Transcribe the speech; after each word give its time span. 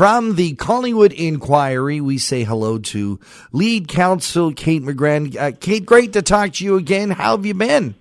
from 0.00 0.34
the 0.36 0.54
Collingwood 0.54 1.12
Inquiry, 1.12 2.00
we 2.00 2.16
say 2.16 2.42
hello 2.42 2.78
to 2.78 3.20
lead 3.52 3.86
counsel 3.86 4.50
Kate 4.50 4.82
McGrann. 4.82 5.36
Uh, 5.36 5.52
Kate, 5.60 5.84
great 5.84 6.14
to 6.14 6.22
talk 6.22 6.54
to 6.54 6.64
you 6.64 6.76
again. 6.76 7.10
How 7.10 7.36
have 7.36 7.44
you 7.44 7.52
been? 7.52 7.94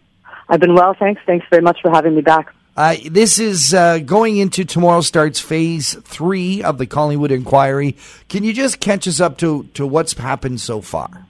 I've 0.47 0.61
been 0.61 0.75
well, 0.75 0.95
thanks. 0.97 1.21
Thanks 1.25 1.45
very 1.49 1.61
much 1.61 1.77
for 1.81 1.91
having 1.91 2.15
me 2.15 2.21
back. 2.21 2.53
Uh, 2.77 2.95
this 3.11 3.37
is 3.37 3.73
uh, 3.73 3.97
going 3.97 4.37
into 4.37 4.63
tomorrow 4.63 5.01
starts 5.01 5.41
phase 5.41 5.93
three 6.05 6.63
of 6.63 6.77
the 6.77 6.87
Collingwood 6.87 7.31
Inquiry. 7.31 7.97
Can 8.29 8.45
you 8.45 8.53
just 8.53 8.79
catch 8.79 9.05
us 9.05 9.19
up 9.19 9.37
to, 9.39 9.63
to 9.73 9.85
what's 9.85 10.13
happened 10.13 10.61
so 10.61 10.79
far? 10.79 11.27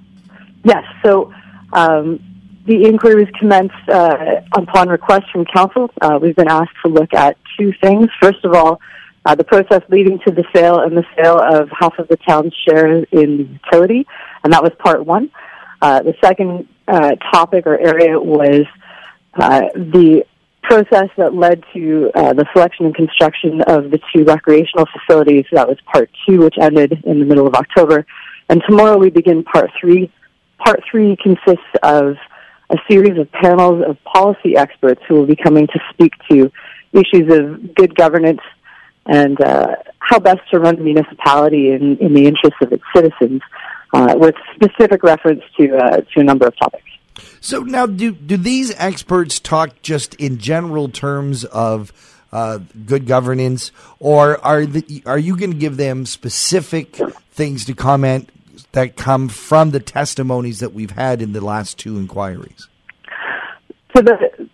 Yes. 0.63 0.83
So 1.03 1.33
um, 1.73 2.19
the 2.67 2.85
inquiry 2.85 3.15
was 3.15 3.33
commenced 3.39 3.73
uh, 3.91 4.41
upon 4.51 4.89
request 4.89 5.31
from 5.31 5.45
council. 5.45 5.89
Uh, 5.99 6.19
we've 6.21 6.35
been 6.35 6.47
asked 6.47 6.75
to 6.85 6.91
look 6.91 7.11
at 7.15 7.37
two 7.57 7.73
things. 7.81 8.09
First 8.21 8.45
of 8.45 8.53
all, 8.53 8.79
uh, 9.25 9.35
the 9.35 9.43
process 9.43 9.81
leading 9.89 10.19
to 10.25 10.31
the 10.31 10.43
sale 10.55 10.79
and 10.79 10.95
the 10.97 11.05
sale 11.15 11.39
of 11.39 11.69
half 11.77 11.97
of 11.99 12.07
the 12.07 12.17
town's 12.17 12.53
share 12.67 12.87
in 12.87 13.37
the 13.37 13.43
utility, 13.43 14.07
and 14.43 14.53
that 14.53 14.63
was 14.63 14.71
part 14.79 15.05
one. 15.05 15.29
Uh, 15.81 16.01
the 16.01 16.15
second 16.23 16.67
uh, 16.87 17.15
topic 17.31 17.65
or 17.65 17.77
area 17.79 18.19
was 18.19 18.65
uh, 19.35 19.61
the 19.75 20.25
process 20.63 21.09
that 21.17 21.33
led 21.33 21.63
to 21.73 22.11
uh, 22.15 22.33
the 22.33 22.45
selection 22.53 22.85
and 22.85 22.95
construction 22.95 23.61
of 23.61 23.91
the 23.91 23.99
two 24.13 24.23
recreational 24.23 24.85
facilities. 24.85 25.45
That 25.51 25.67
was 25.67 25.77
part 25.91 26.09
two, 26.27 26.39
which 26.39 26.55
ended 26.59 27.03
in 27.05 27.19
the 27.19 27.25
middle 27.25 27.47
of 27.47 27.55
October. 27.55 28.05
And 28.49 28.61
tomorrow 28.67 28.97
we 28.97 29.09
begin 29.09 29.43
part 29.43 29.71
three. 29.79 30.11
Part 30.57 30.83
three 30.89 31.15
consists 31.21 31.71
of 31.83 32.17
a 32.69 32.77
series 32.89 33.17
of 33.17 33.31
panels 33.31 33.83
of 33.87 33.97
policy 34.03 34.55
experts 34.57 35.01
who 35.07 35.15
will 35.15 35.25
be 35.25 35.35
coming 35.35 35.67
to 35.67 35.79
speak 35.91 36.13
to 36.29 36.51
issues 36.91 37.31
of 37.31 37.75
good 37.75 37.95
governance 37.95 38.41
and 39.09 39.41
uh, 39.41 39.75
how 39.99 40.19
best 40.19 40.41
to 40.51 40.59
run 40.59 40.75
the 40.75 40.83
municipality 40.83 41.71
in, 41.71 41.97
in 41.97 42.13
the 42.13 42.25
interests 42.25 42.59
of 42.61 42.71
its 42.71 42.83
citizens, 42.95 43.41
uh, 43.93 44.13
with 44.15 44.35
specific 44.55 45.03
reference 45.03 45.41
to 45.57 45.75
uh, 45.75 45.97
to 46.13 46.19
a 46.19 46.23
number 46.23 46.47
of 46.47 46.55
topics. 46.57 46.85
So 47.41 47.61
now, 47.61 47.85
do 47.85 48.11
do 48.11 48.37
these 48.37 48.73
experts 48.77 49.39
talk 49.39 49.81
just 49.81 50.13
in 50.15 50.37
general 50.37 50.89
terms 50.89 51.43
of 51.45 51.91
uh, 52.31 52.59
good 52.85 53.07
governance, 53.07 53.71
or 53.99 54.37
are 54.45 54.65
the, 54.65 55.03
are 55.05 55.17
you 55.17 55.35
going 55.35 55.51
to 55.51 55.57
give 55.57 55.77
them 55.77 56.05
specific 56.05 56.95
things 57.31 57.65
to 57.65 57.73
comment 57.73 58.29
that 58.73 58.95
come 58.95 59.27
from 59.27 59.71
the 59.71 59.79
testimonies 59.79 60.59
that 60.59 60.73
we've 60.73 60.91
had 60.91 61.21
in 61.21 61.33
the 61.33 61.41
last 61.41 61.79
two 61.79 61.97
inquiries? 61.97 62.67
So 63.95 64.03
the 64.03 64.49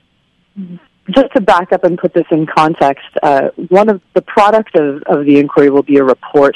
just 1.09 1.31
to 1.35 1.41
back 1.41 1.71
up 1.71 1.83
and 1.83 1.97
put 1.97 2.13
this 2.13 2.25
in 2.31 2.45
context, 2.45 3.05
uh, 3.21 3.49
one 3.69 3.89
of 3.89 4.01
the 4.13 4.21
product 4.21 4.75
of, 4.75 5.03
of 5.03 5.25
the 5.25 5.37
inquiry 5.37 5.69
will 5.69 5.83
be 5.83 5.97
a 5.97 6.03
report, 6.03 6.55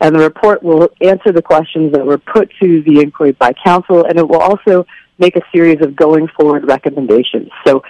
and 0.00 0.14
the 0.14 0.20
report 0.20 0.62
will 0.62 0.88
answer 1.00 1.32
the 1.32 1.42
questions 1.42 1.92
that 1.92 2.04
were 2.04 2.18
put 2.18 2.50
to 2.60 2.82
the 2.82 3.00
inquiry 3.00 3.32
by 3.32 3.52
council, 3.64 4.04
and 4.04 4.18
it 4.18 4.28
will 4.28 4.40
also 4.40 4.86
make 5.18 5.34
a 5.36 5.42
series 5.52 5.80
of 5.80 5.96
going 5.96 6.28
forward 6.28 6.66
recommendations. 6.68 7.50
So 7.66 7.82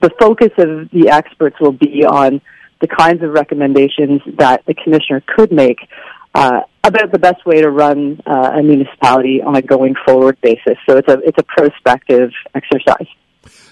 the 0.00 0.10
focus 0.20 0.52
of 0.58 0.90
the 0.90 1.08
experts 1.10 1.56
will 1.60 1.72
be 1.72 2.04
on 2.04 2.40
the 2.80 2.86
kinds 2.86 3.22
of 3.24 3.30
recommendations 3.30 4.20
that 4.38 4.64
the 4.66 4.74
commissioner 4.74 5.22
could 5.26 5.50
make 5.50 5.78
uh, 6.34 6.60
about 6.84 7.10
the 7.10 7.18
best 7.18 7.44
way 7.44 7.60
to 7.60 7.70
run 7.70 8.20
uh, 8.24 8.52
a 8.54 8.62
municipality 8.62 9.42
on 9.42 9.56
a 9.56 9.62
going 9.62 9.94
forward 10.06 10.40
basis. 10.40 10.78
So 10.88 10.96
it's 10.96 11.08
a 11.08 11.18
it's 11.24 11.38
a 11.38 11.42
prospective 11.42 12.30
exercise. 12.54 13.08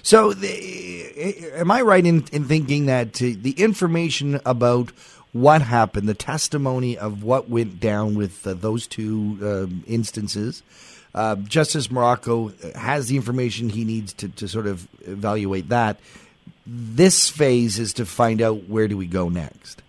So, 0.07 0.33
the, 0.33 1.51
am 1.57 1.73
I 1.73 1.83
right 1.83 2.07
in, 2.07 2.27
in 2.31 2.45
thinking 2.45 2.87
that 2.87 3.15
the 3.15 3.55
information 3.59 4.41
about 4.47 4.93
what 5.33 5.63
happened, 5.63 6.09
the 6.09 6.15
testimony 6.15 6.97
of 6.97 7.25
what 7.25 7.51
went 7.51 7.81
down 7.81 8.15
with 8.15 8.47
uh, 8.47 8.55
those 8.55 8.87
two 8.87 9.37
uh, 9.43 9.91
instances, 9.91 10.63
uh, 11.13 11.35
Justice 11.35 11.89
Marrocco 11.89 12.77
has 12.77 13.09
the 13.09 13.17
information 13.17 13.69
he 13.69 13.85
needs 13.85 14.13
to, 14.13 14.29
to 14.29 14.47
sort 14.47 14.69
of 14.69 14.87
evaluate 15.09 15.71
that. 15.71 15.97
This 16.65 17.29
phase 17.29 17.81
is 17.81 17.93
to 17.95 18.07
find 18.07 18.41
out 18.41 18.69
where 18.69 18.87
do 18.87 18.97
we 18.97 19.09
go 19.09 19.29
next. 19.29 19.83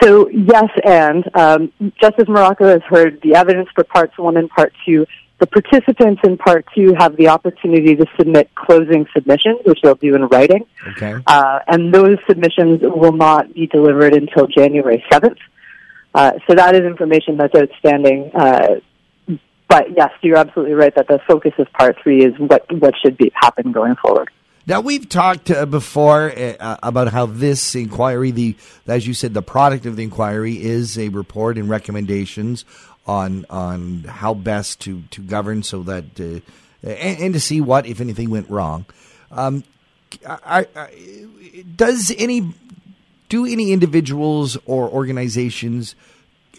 So 0.00 0.28
yes, 0.28 0.70
and 0.84 1.28
um, 1.34 1.72
Justice 2.00 2.28
Marrocco 2.28 2.68
has 2.68 2.82
heard 2.82 3.22
the 3.22 3.34
evidence 3.34 3.70
for 3.74 3.82
parts 3.82 4.16
one 4.18 4.36
and 4.36 4.48
part 4.48 4.72
two 4.86 5.04
the 5.42 5.48
participants 5.48 6.20
in 6.22 6.38
part 6.38 6.64
two 6.72 6.94
have 6.96 7.16
the 7.16 7.26
opportunity 7.26 7.96
to 7.96 8.06
submit 8.16 8.48
closing 8.54 9.06
submissions, 9.12 9.58
which 9.66 9.80
they'll 9.82 9.96
do 9.96 10.14
in 10.14 10.22
writing. 10.28 10.64
Okay. 10.90 11.16
Uh, 11.26 11.58
and 11.66 11.92
those 11.92 12.18
submissions 12.28 12.80
will 12.80 13.12
not 13.12 13.52
be 13.52 13.66
delivered 13.66 14.14
until 14.14 14.46
January 14.46 15.04
7th. 15.10 15.36
Uh, 16.14 16.34
so 16.46 16.54
that 16.54 16.76
is 16.76 16.82
information 16.82 17.38
that's 17.38 17.56
outstanding. 17.56 18.30
Uh, 18.32 18.74
but 19.68 19.86
yes, 19.96 20.10
you're 20.20 20.36
absolutely 20.36 20.74
right 20.74 20.94
that 20.94 21.08
the 21.08 21.18
focus 21.26 21.52
of 21.58 21.66
part 21.72 21.96
three 22.04 22.24
is 22.24 22.34
what, 22.38 22.64
what 22.78 22.94
should 23.04 23.16
be 23.16 23.32
happen 23.34 23.72
going 23.72 23.96
forward. 23.96 24.30
Now 24.64 24.80
we've 24.80 25.08
talked 25.08 25.50
uh, 25.50 25.66
before 25.66 26.32
uh, 26.38 26.76
about 26.84 27.08
how 27.08 27.26
this 27.26 27.74
inquiry, 27.74 28.30
the 28.30 28.54
as 28.86 29.08
you 29.08 29.14
said, 29.14 29.34
the 29.34 29.42
product 29.42 29.86
of 29.86 29.96
the 29.96 30.04
inquiry 30.04 30.62
is 30.62 30.96
a 30.96 31.08
report 31.08 31.58
and 31.58 31.68
recommendations 31.68 32.64
on 33.06 33.44
on 33.50 34.04
how 34.04 34.34
best 34.34 34.80
to, 34.80 35.02
to 35.10 35.20
govern 35.20 35.62
so 35.62 35.82
that 35.82 36.04
uh, 36.20 36.40
and, 36.82 37.20
and, 37.20 37.34
to 37.34 37.40
see 37.40 37.60
what 37.60 37.86
if 37.86 38.00
anything 38.00 38.30
went 38.30 38.48
wrong. 38.48 38.86
Um, 39.30 39.64
I, 40.26 40.66
I, 40.76 41.26
does 41.76 42.12
any 42.16 42.54
do 43.28 43.46
any 43.46 43.72
individuals 43.72 44.56
or 44.66 44.88
organizations 44.88 45.94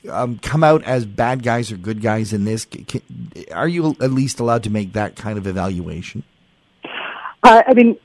um, 0.10 0.38
come 0.40 0.64
out 0.64 0.84
as 0.84 1.06
bad 1.06 1.44
guys 1.44 1.72
or 1.72 1.78
good 1.78 2.02
guys 2.02 2.34
in 2.34 2.46
this? 2.46 2.66
Can, 2.66 3.02
are 3.52 3.68
you 3.68 3.96
at 4.02 4.12
least 4.12 4.40
allowed 4.40 4.64
to 4.64 4.70
make 4.70 4.94
that 4.94 5.16
kind 5.16 5.38
of 5.38 5.48
evaluation? 5.48 6.24
Uh, 7.44 7.62
I 7.68 7.74
mean, 7.74 7.98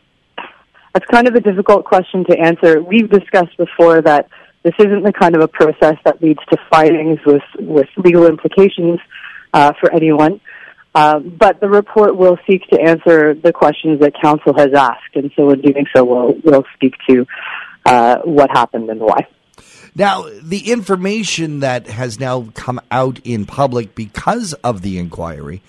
that's 0.93 1.06
kind 1.06 1.28
of 1.28 1.34
a 1.34 1.41
difficult 1.41 1.84
question 1.84 2.25
to 2.26 2.38
answer. 2.38 2.82
We've 2.82 3.09
discussed 3.09 3.56
before 3.56 4.03
that 4.03 4.28
this 4.68 4.86
isn't 4.86 5.02
the 5.02 5.12
kind 5.12 5.34
of 5.34 5.40
a 5.40 5.48
process 5.48 5.96
that 6.04 6.22
leads 6.22 6.40
to 6.50 6.58
findings 6.70 7.18
with, 7.24 7.42
with 7.58 7.88
legal 7.96 8.26
implications 8.26 9.00
uh, 9.54 9.72
for 9.80 9.90
anyone. 9.94 10.40
Uh, 10.94 11.20
but 11.20 11.60
the 11.60 11.68
report 11.68 12.16
will 12.16 12.36
seek 12.46 12.66
to 12.68 12.78
answer 12.78 13.34
the 13.34 13.52
questions 13.52 14.00
that 14.00 14.12
council 14.20 14.52
has 14.54 14.68
asked, 14.74 15.14
and 15.14 15.30
so 15.36 15.50
in 15.50 15.60
doing 15.60 15.86
so, 15.94 16.04
we'll, 16.04 16.34
we'll 16.44 16.64
speak 16.74 16.94
to 17.08 17.26
uh, 17.86 18.18
what 18.24 18.50
happened 18.50 18.90
and 18.90 19.00
why. 19.00 19.26
Now, 19.94 20.28
the 20.42 20.70
information 20.70 21.60
that 21.60 21.86
has 21.86 22.20
now 22.20 22.48
come 22.54 22.80
out 22.90 23.20
in 23.24 23.46
public 23.46 23.94
because 23.94 24.52
of 24.54 24.82
the 24.82 24.98
inquiry, 24.98 25.62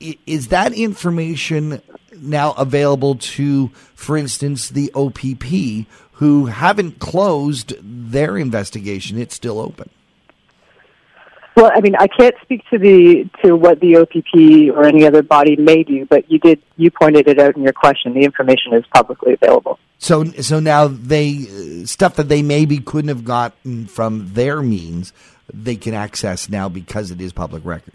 is 0.00 0.48
that 0.48 0.72
information 0.72 1.80
now 2.20 2.52
available 2.52 3.16
to, 3.16 3.68
for 3.94 4.16
instance, 4.16 4.70
the 4.70 4.92
OPP, 4.94 5.86
who 6.16 6.46
haven't 6.46 6.98
closed 6.98 7.74
their 7.82 8.38
investigation. 8.38 9.18
It's 9.18 9.34
still 9.34 9.60
open. 9.60 9.90
Well, 11.56 11.70
I 11.74 11.80
mean, 11.80 11.94
I 11.98 12.06
can't 12.06 12.34
speak 12.42 12.62
to 12.70 12.78
the 12.78 13.28
to 13.42 13.56
what 13.56 13.80
the 13.80 13.96
OPP 13.96 14.76
or 14.76 14.84
any 14.84 15.06
other 15.06 15.22
body 15.22 15.56
may 15.56 15.82
do, 15.84 16.04
but 16.04 16.30
you 16.30 16.38
did 16.38 16.60
you 16.76 16.90
pointed 16.90 17.28
it 17.28 17.38
out 17.38 17.56
in 17.56 17.62
your 17.62 17.72
question. 17.72 18.12
The 18.12 18.24
information 18.24 18.74
is 18.74 18.84
publicly 18.94 19.32
available. 19.32 19.78
So, 19.98 20.24
so 20.24 20.60
now 20.60 20.88
they 20.88 21.84
stuff 21.86 22.16
that 22.16 22.28
they 22.28 22.42
maybe 22.42 22.78
couldn't 22.78 23.08
have 23.08 23.24
gotten 23.24 23.86
from 23.86 24.34
their 24.34 24.60
means, 24.60 25.14
they 25.52 25.76
can 25.76 25.94
access 25.94 26.50
now 26.50 26.68
because 26.68 27.10
it 27.10 27.20
is 27.22 27.32
public 27.32 27.64
record. 27.64 27.94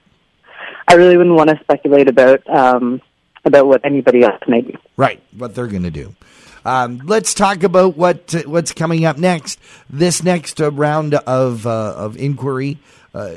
I 0.87 0.95
really 0.95 1.17
wouldn't 1.17 1.35
want 1.35 1.51
to 1.51 1.59
speculate 1.59 2.07
about 2.07 2.47
um, 2.49 2.99
about 3.45 3.67
what 3.67 3.83
anybody 3.83 4.23
else 4.23 4.41
may 4.47 4.61
do. 4.61 4.77
Right, 4.97 5.21
what 5.35 5.55
they're 5.55 5.67
going 5.67 5.83
to 5.83 5.91
do. 5.91 6.15
Um, 6.63 7.01
let's 7.05 7.33
talk 7.33 7.63
about 7.63 7.97
what 7.97 8.35
what's 8.45 8.71
coming 8.71 9.05
up 9.05 9.17
next. 9.17 9.59
This 9.89 10.23
next 10.23 10.61
uh, 10.61 10.71
round 10.71 11.15
of 11.15 11.65
uh, 11.65 11.93
of 11.97 12.17
inquiry, 12.17 12.77
uh, 13.13 13.31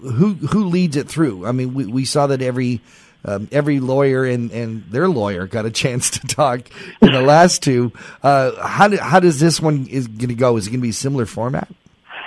who 0.00 0.34
who 0.34 0.64
leads 0.64 0.96
it 0.96 1.08
through? 1.08 1.46
I 1.46 1.52
mean, 1.52 1.74
we, 1.74 1.86
we 1.86 2.04
saw 2.04 2.26
that 2.26 2.42
every 2.42 2.80
um, 3.24 3.48
every 3.52 3.80
lawyer 3.80 4.24
and, 4.24 4.50
and 4.50 4.84
their 4.90 5.08
lawyer 5.08 5.46
got 5.46 5.66
a 5.66 5.70
chance 5.70 6.10
to 6.10 6.26
talk 6.26 6.60
in 7.00 7.12
the 7.12 7.22
last 7.22 7.62
two. 7.62 7.92
Uh, 8.22 8.66
how 8.66 8.88
do, 8.88 8.96
how 8.96 9.20
does 9.20 9.40
this 9.40 9.60
one 9.60 9.86
is 9.86 10.06
going 10.08 10.28
to 10.28 10.34
go? 10.34 10.56
Is 10.56 10.66
it 10.66 10.70
going 10.70 10.80
to 10.80 10.82
be 10.82 10.90
a 10.90 10.92
similar 10.92 11.26
format? 11.26 11.68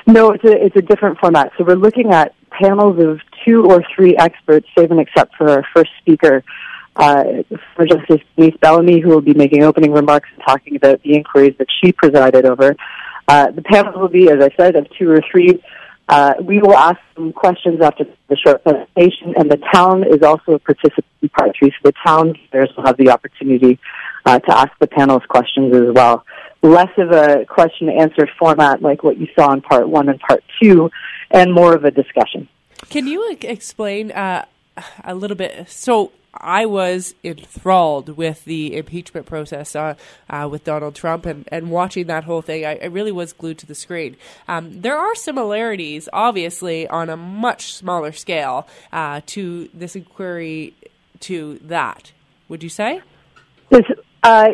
No, 0.07 0.31
it's 0.31 0.43
a 0.43 0.65
it's 0.65 0.75
a 0.75 0.81
different 0.81 1.19
format. 1.19 1.51
So 1.57 1.63
we're 1.63 1.75
looking 1.75 2.11
at 2.11 2.33
panels 2.49 2.99
of 2.99 3.21
two 3.45 3.65
or 3.65 3.83
three 3.95 4.15
experts, 4.17 4.67
save 4.77 4.91
and 4.91 4.99
except 4.99 5.35
for 5.35 5.49
our 5.49 5.65
first 5.73 5.91
speaker 5.99 6.43
uh, 6.95 7.23
for 7.75 7.85
Justice 7.85 8.21
Denise 8.35 8.57
Bellamy, 8.61 8.99
who 8.99 9.09
will 9.09 9.21
be 9.21 9.33
making 9.33 9.63
opening 9.63 9.91
remarks 9.91 10.29
and 10.33 10.43
talking 10.45 10.75
about 10.75 11.01
the 11.03 11.15
inquiries 11.15 11.55
that 11.57 11.67
she 11.81 11.91
presided 11.91 12.45
over. 12.45 12.75
Uh, 13.27 13.51
the 13.51 13.61
panel 13.61 13.99
will 13.99 14.09
be, 14.09 14.29
as 14.29 14.41
I 14.41 14.49
said, 14.57 14.75
of 14.75 14.87
two 14.97 15.09
or 15.09 15.21
three. 15.31 15.61
Uh, 16.09 16.33
we 16.41 16.59
will 16.59 16.75
ask 16.75 16.99
some 17.15 17.31
questions 17.31 17.79
after 17.81 18.05
the 18.27 18.35
short 18.35 18.61
presentation, 18.63 19.33
and 19.37 19.49
the 19.49 19.61
town 19.73 20.03
is 20.03 20.21
also 20.21 20.53
a 20.53 20.59
participant 20.59 21.05
in 21.21 21.29
part 21.29 21.51
three, 21.57 21.69
so 21.69 21.77
the 21.85 21.93
town 22.05 22.37
members 22.51 22.75
will 22.75 22.85
have 22.85 22.97
the 22.97 23.09
opportunity 23.09 23.79
uh, 24.25 24.39
to 24.39 24.57
ask 24.57 24.71
the 24.79 24.87
panelists 24.87 25.27
questions 25.27 25.73
as 25.73 25.93
well. 25.93 26.25
less 26.61 26.89
of 26.97 27.11
a 27.11 27.45
question 27.45 27.87
and 27.87 28.01
answer 28.01 28.27
format 28.37 28.81
like 28.81 29.03
what 29.03 29.17
you 29.17 29.27
saw 29.35 29.53
in 29.53 29.61
part 29.61 29.87
one 29.87 30.09
and 30.09 30.19
part 30.19 30.43
two, 30.61 30.91
and 31.29 31.53
more 31.53 31.73
of 31.73 31.85
a 31.85 31.91
discussion. 31.91 32.49
Can 32.89 33.07
you 33.07 33.37
explain 33.41 34.11
uh, 34.11 34.45
a 35.03 35.15
little 35.15 35.37
bit? 35.37 35.69
So, 35.69 36.11
I 36.41 36.65
was 36.65 37.15
enthralled 37.23 38.09
with 38.17 38.43
the 38.45 38.75
impeachment 38.75 39.25
process 39.27 39.75
uh, 39.75 39.95
uh, 40.29 40.47
with 40.51 40.63
Donald 40.63 40.95
Trump 40.95 41.25
and, 41.25 41.47
and 41.51 41.71
watching 41.71 42.07
that 42.07 42.23
whole 42.23 42.41
thing. 42.41 42.65
I, 42.65 42.79
I 42.81 42.85
really 42.85 43.11
was 43.11 43.31
glued 43.31 43.57
to 43.59 43.65
the 43.65 43.75
screen. 43.75 44.17
Um, 44.47 44.81
there 44.81 44.97
are 44.97 45.15
similarities, 45.15 46.09
obviously, 46.11 46.87
on 46.87 47.09
a 47.09 47.17
much 47.17 47.73
smaller 47.73 48.11
scale 48.11 48.67
uh, 48.91 49.21
to 49.27 49.69
this 49.73 49.95
inquiry 49.95 50.75
to 51.21 51.59
that. 51.63 52.11
Would 52.49 52.63
you 52.63 52.69
say? 52.69 53.01
This, 53.69 53.85
uh, 54.23 54.49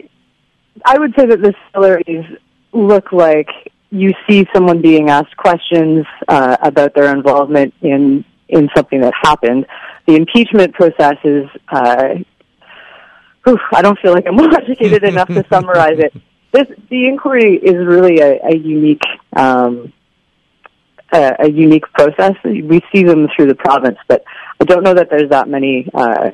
I 0.86 1.00
would 1.00 1.13
say 1.18 1.25
that 1.25 1.42
the 1.42 1.54
similarities 1.72 2.25
look 2.74 3.12
like 3.12 3.50
you 3.89 4.13
see 4.30 4.45
someone 4.54 4.81
being 4.81 5.10
asked 5.10 5.36
questions 5.38 6.06
uh, 6.28 6.57
about 6.62 6.94
their 6.94 7.16
involvement 7.16 7.74
in 7.81 8.25
in 8.50 8.69
something 8.75 9.01
that 9.01 9.13
happened. 9.24 9.66
The 10.07 10.15
impeachment 10.15 10.74
process 10.74 11.18
is, 11.25 11.45
uh, 11.68 12.15
whew, 13.44 13.59
I 13.74 13.81
don't 13.81 14.00
feel 14.00 14.13
like 14.13 14.25
I'm 14.25 14.36
well 14.38 14.56
educated 14.56 15.04
enough 15.04 15.27
to 15.27 15.45
summarize 15.50 16.00
it. 16.00 16.13
This, 16.54 16.68
the 16.89 17.07
inquiry 17.07 17.57
is 17.57 17.75
really 17.75 18.19
a, 18.19 18.39
a 18.42 18.56
unique, 18.56 19.04
um, 19.36 19.92
a, 21.12 21.36
a, 21.39 21.50
unique 21.50 21.83
process. 21.94 22.36
We 22.45 22.81
see 22.94 23.04
them 23.04 23.27
through 23.36 23.48
the 23.48 23.56
province, 23.56 23.98
but 24.07 24.24
I 24.62 24.63
don't 24.63 24.81
know 24.81 24.94
that 24.94 25.09
there's 25.09 25.30
that 25.30 25.50
many 25.50 25.89
uh, 25.94 26.31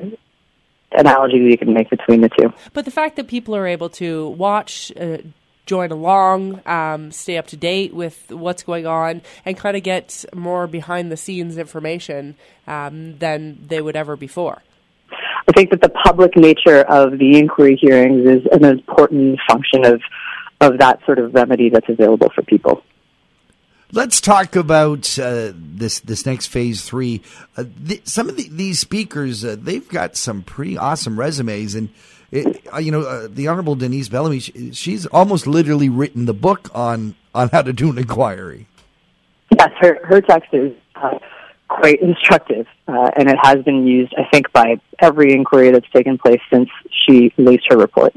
analogies 0.92 1.42
we 1.42 1.56
can 1.56 1.74
make 1.74 1.90
between 1.90 2.20
the 2.20 2.28
two. 2.28 2.52
But 2.72 2.84
the 2.84 2.92
fact 2.92 3.16
that 3.16 3.26
people 3.26 3.56
are 3.56 3.66
able 3.66 3.90
to 3.90 4.28
watch. 4.28 4.92
Uh, 4.98 5.18
join 5.66 5.90
along, 5.90 6.60
um, 6.66 7.10
stay 7.10 7.38
up 7.38 7.46
to 7.48 7.56
date 7.56 7.94
with 7.94 8.30
what's 8.30 8.62
going 8.62 8.86
on, 8.86 9.22
and 9.44 9.56
kind 9.56 9.76
of 9.76 9.82
get 9.82 10.24
more 10.34 10.66
behind 10.66 11.10
the 11.10 11.16
scenes 11.16 11.56
information 11.58 12.34
um, 12.66 13.18
than 13.18 13.58
they 13.66 13.80
would 13.80 13.96
ever 13.96 14.16
before. 14.16 14.62
I 15.10 15.52
think 15.52 15.70
that 15.70 15.82
the 15.82 15.90
public 15.90 16.36
nature 16.36 16.82
of 16.82 17.18
the 17.18 17.38
inquiry 17.38 17.76
hearings 17.76 18.26
is 18.26 18.46
an 18.50 18.64
important 18.64 19.38
function 19.48 19.84
of 19.84 20.00
of 20.60 20.78
that 20.78 21.04
sort 21.04 21.18
of 21.18 21.34
remedy 21.34 21.68
that's 21.68 21.88
available 21.88 22.30
for 22.34 22.42
people. 22.42 22.82
Let's 23.94 24.20
talk 24.20 24.56
about 24.56 25.16
uh, 25.20 25.52
this 25.54 26.00
this 26.00 26.26
next 26.26 26.48
phase 26.48 26.82
three. 26.82 27.22
Uh, 27.56 27.62
the, 27.80 28.02
some 28.02 28.28
of 28.28 28.36
the, 28.36 28.48
these 28.50 28.80
speakers, 28.80 29.44
uh, 29.44 29.54
they've 29.56 29.88
got 29.88 30.16
some 30.16 30.42
pretty 30.42 30.76
awesome 30.76 31.16
resumes, 31.16 31.76
and 31.76 31.90
it, 32.32 32.60
uh, 32.74 32.78
you 32.78 32.90
know, 32.90 33.02
uh, 33.02 33.28
the 33.30 33.46
Honorable 33.46 33.76
Denise 33.76 34.08
Bellamy, 34.08 34.40
she, 34.40 34.72
she's 34.72 35.06
almost 35.06 35.46
literally 35.46 35.88
written 35.88 36.24
the 36.24 36.34
book 36.34 36.70
on 36.74 37.14
on 37.36 37.50
how 37.50 37.62
to 37.62 37.72
do 37.72 37.90
an 37.90 37.98
inquiry. 37.98 38.66
Yes, 39.56 39.70
her 39.78 40.04
her 40.04 40.20
text 40.20 40.52
is 40.52 40.72
uh, 40.96 41.20
quite 41.68 42.02
instructive, 42.02 42.66
and 42.88 43.30
it 43.30 43.38
has 43.44 43.62
been 43.62 43.86
used, 43.86 44.12
I 44.18 44.24
think, 44.28 44.52
by 44.52 44.80
every 44.98 45.32
inquiry 45.32 45.70
that's 45.70 45.88
taken 45.90 46.18
place 46.18 46.40
since 46.52 46.68
she 47.06 47.32
released 47.38 47.66
her 47.70 47.76
report. 47.76 48.12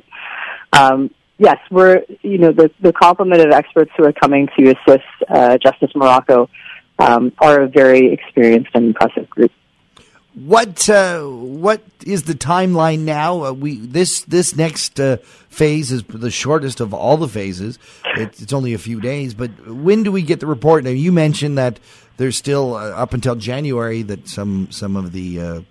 Um, 0.73 1.11
yes, 1.37 1.57
we're 1.71 2.03
you 2.21 2.37
know 2.37 2.51
the 2.51 2.71
the 2.81 2.93
complement 2.93 3.41
of 3.41 3.51
experts 3.51 3.91
who 3.97 4.05
are 4.05 4.13
coming 4.13 4.47
to 4.57 4.73
assist 4.73 5.05
uh, 5.29 5.57
Justice 5.57 5.91
Marrocco 5.95 6.49
um, 6.99 7.31
are 7.39 7.61
a 7.61 7.67
very 7.67 8.11
experienced 8.13 8.71
and 8.73 8.85
impressive 8.85 9.29
group. 9.29 9.51
What 10.33 10.87
uh, 10.89 11.23
what 11.23 11.81
is 12.05 12.23
the 12.23 12.33
timeline 12.33 12.99
now? 12.99 13.43
Uh, 13.43 13.51
we 13.53 13.77
this 13.77 14.21
this 14.21 14.55
next 14.55 14.99
uh, 14.99 15.17
phase 15.49 15.91
is 15.91 16.03
the 16.03 16.29
shortest 16.29 16.79
of 16.79 16.93
all 16.93 17.17
the 17.17 17.27
phases. 17.27 17.79
It, 18.15 18.39
it's 18.41 18.53
only 18.53 18.73
a 18.73 18.77
few 18.77 19.01
days, 19.01 19.33
but 19.33 19.49
when 19.67 20.03
do 20.03 20.11
we 20.11 20.21
get 20.21 20.39
the 20.39 20.47
report? 20.47 20.83
Now 20.83 20.91
you 20.91 21.11
mentioned 21.11 21.57
that 21.57 21.79
there's 22.17 22.37
still 22.37 22.75
uh, 22.75 22.91
up 22.91 23.13
until 23.13 23.35
January 23.35 24.03
that 24.03 24.27
some 24.27 24.69
some 24.69 24.95
of 24.95 25.11
the 25.11 25.65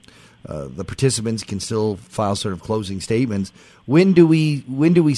uh, 0.49 0.69
the 0.69 0.85
participants 0.85 1.43
can 1.43 1.61
still 1.61 1.97
file 1.97 2.37
sort 2.37 2.53
of 2.53 2.61
closing 2.61 3.01
statements. 3.01 3.53
When 3.87 4.13
do 4.13 4.27
we 4.27 4.59
when 4.69 4.93
do 4.93 5.03
we 5.03 5.17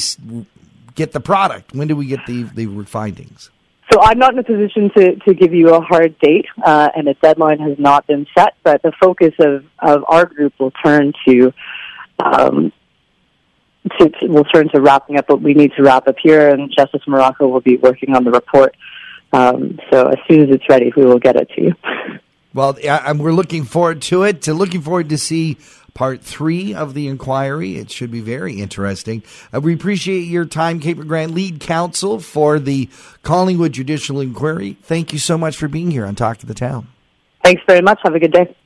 get 0.95 1.13
the 1.13 1.21
product? 1.21 1.75
When 1.75 1.89
do 1.89 1.97
we 1.97 2.07
get 2.07 2.27
the 2.27 2.45
the 2.45 2.85
findings? 2.85 3.51
So 3.91 4.01
I'm 4.03 4.19
not 4.19 4.35
in 4.35 4.39
a 4.39 4.45
position 4.45 4.91
to, 4.97 5.17
to 5.17 5.35
give 5.35 5.55
you 5.55 5.75
a 5.75 5.81
hard 5.81 6.19
date, 6.19 6.47
uh, 6.63 6.91
and 6.95 7.09
a 7.09 7.15
deadline 7.15 7.59
has 7.61 7.79
not 7.79 8.07
been 8.07 8.27
set. 8.37 8.55
But 8.63 8.83
the 8.83 8.93
focus 9.01 9.33
of, 9.39 9.65
of 9.79 10.05
our 10.09 10.27
group 10.27 10.53
will 10.59 10.73
turn 10.85 11.15
to, 11.27 11.55
um, 12.19 12.71
to, 13.99 14.11
to 14.11 14.27
will 14.27 14.45
turn 14.45 14.69
to 14.75 14.81
wrapping 14.81 15.17
up 15.17 15.31
what 15.31 15.41
we 15.41 15.55
need 15.55 15.73
to 15.79 15.83
wrap 15.83 16.07
up 16.07 16.17
here, 16.23 16.51
and 16.51 16.71
Justice 16.71 17.01
Marrocco 17.09 17.51
will 17.51 17.63
be 17.63 17.79
working 17.79 18.15
on 18.15 18.25
the 18.25 18.31
report. 18.31 18.77
Um, 19.33 19.79
so 19.91 20.09
as 20.09 20.19
soon 20.29 20.43
as 20.43 20.55
it's 20.55 20.69
ready, 20.69 20.93
we 20.95 21.07
will 21.07 21.19
get 21.19 21.37
it 21.37 21.49
to 21.51 21.63
you. 21.63 21.75
Well, 22.55 22.77
we're 22.83 23.33
looking 23.33 23.65
forward 23.65 24.03
to 24.03 24.23
it. 24.25 24.47
Looking 24.47 24.81
forward 24.81 25.09
to 25.11 25.19
see 25.19 25.59
part 25.95 26.23
three 26.23 26.75
of 26.75 26.95
the 26.95 27.09
inquiry. 27.09 27.77
It 27.77 27.91
should 27.91 28.11
be 28.11 28.21
very 28.21 28.61
interesting. 28.61 29.23
Uh, 29.53 29.61
we 29.61 29.75
appreciate 29.75 30.23
your 30.23 30.45
time, 30.45 30.79
Kate 30.79 30.97
McGrann 30.97 31.35
lead 31.35 31.61
counsel 31.61 32.21
for 32.21 32.59
the 32.59 32.89
Collingwood 33.23 33.73
Judicial 33.73 34.21
Inquiry. 34.21 34.77
Thank 34.83 35.13
you 35.13 35.19
so 35.19 35.37
much 35.37 35.57
for 35.57 35.67
being 35.67 35.91
here 35.91 36.07
on 36.07 36.15
Talk 36.15 36.41
of 36.43 36.49
the 36.49 36.55
Town. 36.55 36.87
Thanks 37.43 37.63
very 37.67 37.81
much. 37.81 37.99
Have 38.05 38.15
a 38.15 38.21
good 38.21 38.33
day. 38.33 38.57